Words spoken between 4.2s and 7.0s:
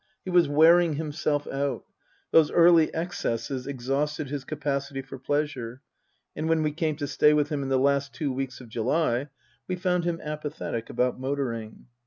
his capacity for pleasure, and when we came